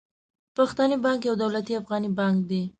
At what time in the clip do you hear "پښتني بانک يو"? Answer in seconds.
0.55-1.35